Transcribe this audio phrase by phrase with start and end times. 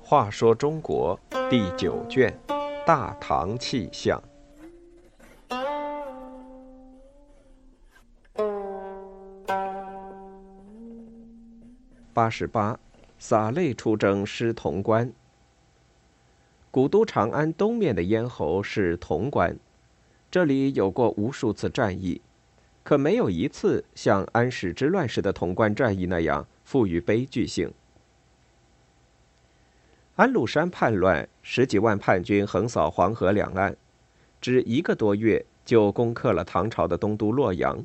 [0.00, 2.34] 话说中国第九卷
[2.86, 4.18] 《大唐气象》
[12.14, 12.80] 八十八，
[13.18, 15.12] 洒泪出征失潼关。
[16.70, 19.58] 古都长安东面的咽喉是潼关，
[20.30, 22.20] 这里有过无数次战役，
[22.88, 27.70] 可没有一次像安史之乱时的潼关战役那样富于悲剧性。
[30.16, 33.76] 安禄山叛乱，十几万叛军横扫黄河两岸，
[34.40, 37.84] 只一个多月就攻克了唐朝的东都洛阳。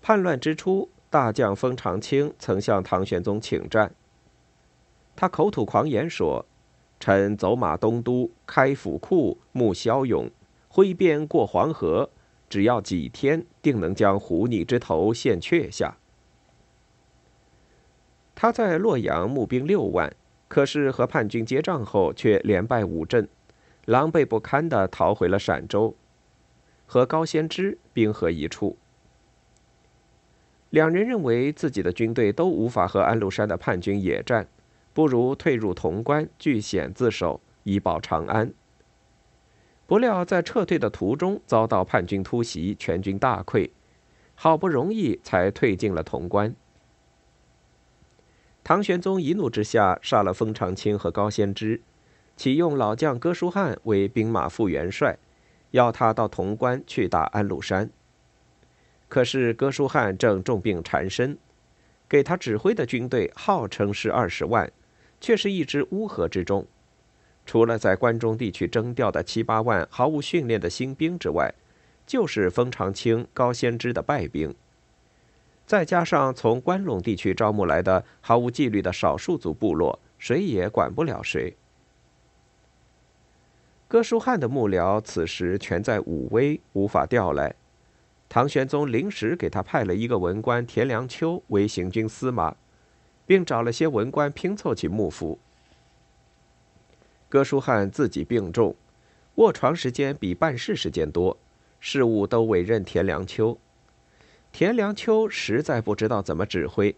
[0.00, 3.92] 叛乱之初，大将封长清曾向唐玄宗请战。
[5.16, 6.46] 他口吐狂言说
[7.00, 10.30] ：“臣走马东都，开府库，募骁勇，
[10.68, 12.10] 挥鞭过黄河，
[12.48, 15.96] 只要几天，定能将狐逆之头献阙下。”
[18.34, 20.14] 他在洛阳募兵六万。
[20.48, 23.28] 可是和叛军接仗后，却连败五阵，
[23.84, 25.96] 狼狈不堪地逃回了陕州，
[26.86, 28.76] 和高仙芝兵合一处。
[30.70, 34.46] 两人认为自己的军队都无法和安禄山的叛军野战，
[34.94, 38.54] 不如退入潼关，据险自守，以保长安。
[39.86, 43.70] 不料在撤退的途中遭到叛军突袭，全军大溃，
[44.34, 46.54] 好不容易才退进了潼关。
[48.64, 51.80] 唐玄宗一怒之下，杀了封长清和高仙芝，
[52.36, 55.16] 启用老将哥舒翰为兵马副元帅，
[55.70, 57.88] 要他到潼关去打安禄山。
[59.08, 61.38] 可是哥舒翰正重病缠身，
[62.08, 64.72] 给他指挥的军队号称是二十万，
[65.20, 66.66] 却是一支乌合之众。
[67.46, 71.54] 除了在关中地区征调的七八万毫无训练的新兵之外，
[72.04, 74.54] 就是封长清、高仙芝的败兵。
[75.64, 81.56] 再加上从关陇地区招募来的毫无纪律的少数族部落，谁也管不了谁。
[83.88, 87.54] 哥舒翰的幕僚此时全在武威，无法调来。
[88.28, 92.56] 唐玄宗临时给他派了一个文官田良秋为行军司马，
[93.24, 95.38] 并找了些文官拼凑起幕府。
[97.28, 98.74] 哥舒翰自己病重，
[99.36, 101.36] 卧床时间比办事时间多，
[101.80, 103.58] 事务都委任田良秋。
[104.52, 106.94] 田良秋实在不知道怎么指挥，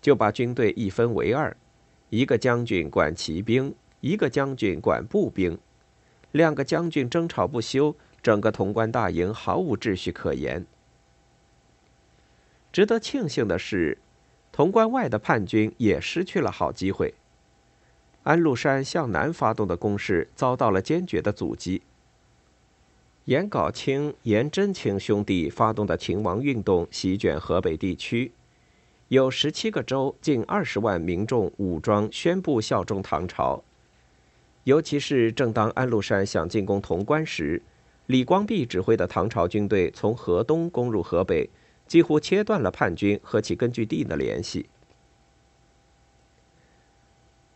[0.00, 1.56] 就把军队一分为二，
[2.10, 5.58] 一个将军管骑兵，一个将军管步兵，
[6.30, 10.64] 两个将军争吵不休，整个潼关大营毫无秩序可言。
[12.72, 13.98] 值得庆幸的是，
[14.52, 17.12] 潼关外的叛军也失去了好机会。
[18.24, 21.82] 安禄山向南发动的攻势遭到了坚决的阻击。
[23.24, 28.32] 颜杲卿、颜真卿兄弟发动的秦王运动席卷河北地区，
[29.08, 33.62] 有十七个州、近二十万民众武装宣布效忠唐朝。
[34.64, 37.60] 尤其是正当安禄山想进攻潼关时，
[38.06, 41.48] 李光弼指挥的唐朝军队从河东攻入河北，
[41.88, 44.66] 几乎切断了叛军和其根据地的联系。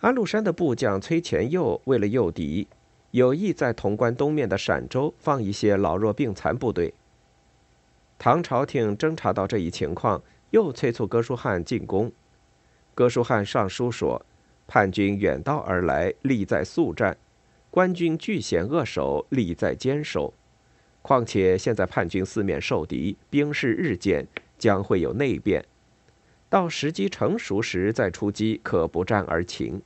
[0.00, 2.66] 安禄山的部将崔乾佑为了诱敌。
[3.10, 6.92] 有意在潼关东面的陕州放一些老弱病残部队。
[8.18, 12.12] 唐朝廷侦察到这一情况，又催促哥舒翰进攻。
[12.94, 14.24] 哥舒翰上书说
[14.68, 17.14] ：“叛军远道而来，利在速战；
[17.70, 20.34] 官军据险扼守，利在坚守。
[21.00, 24.26] 况且现在叛军四面受敌，兵势日渐，
[24.58, 25.64] 将会有内变。
[26.48, 29.82] 到时机成熟时再出击，可不战而擒。”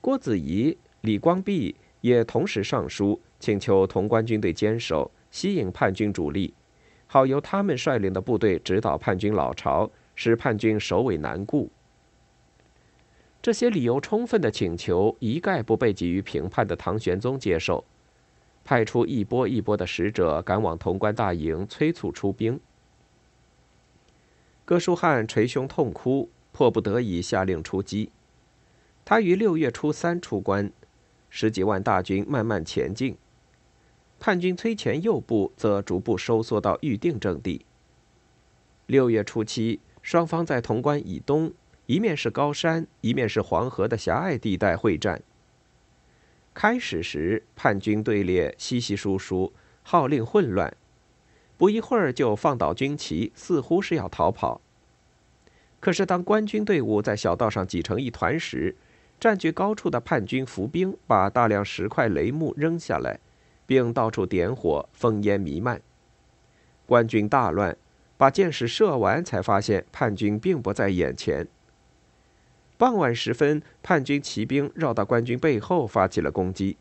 [0.00, 0.76] 郭子仪。
[1.02, 6.52] 李光弼也同时上书，请求潼关军队坚守，吸引叛军主力，
[7.06, 11.70] 好由他们率领的部队指导叛军老巢，使叛军首尾难顾。
[13.40, 17.82] 这些理由充分的请求，一概不被给予评判的唐玄宗接受，
[18.62, 22.60] 派出一波一波的使者赶往潼关大营，催促出兵。
[24.70, 28.12] 哥舒翰捶胸痛哭，迫不得已下令出击。
[29.04, 30.70] 他于六月初三出关。
[31.28, 33.16] 十几万大军慢慢前进，
[34.20, 37.66] 叛军崔前右部则逐步收缩到预定阵地。
[38.86, 41.52] 六月初七，双方在潼关以东，
[41.86, 45.20] 一面是高山，一面是黄河的狭隘地带会战。
[46.54, 49.52] 开始时，叛军队列稀稀疏疏，
[49.82, 50.76] 号令混乱，
[51.60, 54.62] 不一会儿就放倒军旗，似乎是要逃跑。
[55.78, 58.74] 可是，当官军队伍在小道上挤成一团时，
[59.20, 63.20] 占据高处的叛军伏兵把大量石块、雷木扔下来，
[63.66, 65.82] 并到处点火，烽烟弥漫。
[66.86, 67.76] 官军大乱，
[68.16, 71.46] 把箭矢射完，才发现叛军并不在眼前。
[72.78, 76.78] 傍晚时分，叛军骑兵绕到官军背后发起了攻击，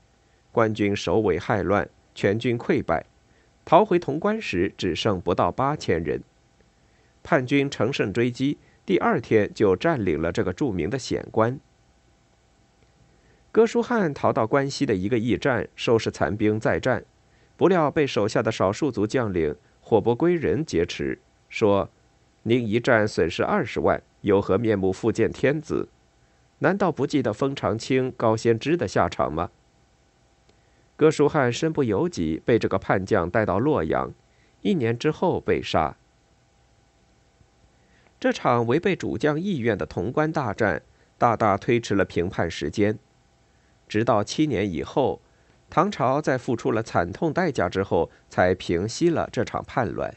[0.54, 3.06] 官军首尾骇乱，全军溃败，
[3.70, 6.24] 逃回潼关时只剩不到八千人。
[7.22, 11.60] 叛军乘胜追击，第二天就占领了这个著名的险关。
[13.52, 17.06] 哥舒翰逃到关西的一个驿站，收拾残兵再战，
[17.56, 21.92] 不料被手下的少数族将领火伯归人劫持，说
[22.42, 25.88] ：“您一战损失二十万。”有何面目复见天子？
[26.58, 29.52] 难道不记得封长清、高仙芝的下场吗？
[31.00, 34.14] 哥舒翰身不由己，被这个叛将带到洛阳，
[34.60, 35.96] 一年之后被杀。
[38.20, 40.82] 这场违背主将意愿的潼关大战，
[41.18, 43.00] 大大推迟了平叛时间。
[43.88, 45.22] 直到七年以后，
[45.70, 50.14] 唐朝在付出了惨痛代价之后，才平息了这场叛乱。